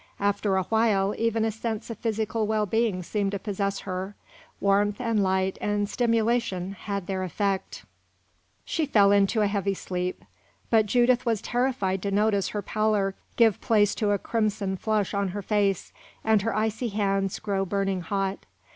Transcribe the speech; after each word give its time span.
After 0.19 0.57
a 0.57 0.63
while 0.63 1.13
even 1.15 1.45
a 1.45 1.51
sense 1.51 1.91
of 1.91 1.99
physical 1.99 2.47
well 2.47 2.65
being 2.65 3.03
seemed 3.03 3.33
to 3.33 3.37
possess 3.37 3.81
her; 3.81 4.15
warmth 4.59 4.99
and 4.99 5.21
light 5.21 5.59
and 5.61 5.87
stimulation 5.87 6.71
had 6.71 7.05
their 7.05 7.21
effect. 7.21 7.85
She 8.65 8.87
fell 8.87 9.11
into 9.11 9.41
a 9.43 9.47
heavy 9.47 9.75
sleep, 9.75 10.25
but 10.71 10.87
Judith 10.87 11.23
was 11.23 11.39
terrified 11.39 12.01
to 12.01 12.09
notice 12.09 12.47
her 12.47 12.63
pallor 12.63 13.13
give 13.35 13.61
place 13.61 13.93
to 13.93 14.09
a 14.09 14.17
crimson 14.17 14.75
flush 14.75 15.13
on 15.13 15.27
her 15.27 15.43
face, 15.43 15.93
and 16.23 16.41
her 16.41 16.55
icy 16.55 16.87
hands 16.89 17.37
grow 17.37 17.63
burning 17.63 18.01
hot. 18.01 18.47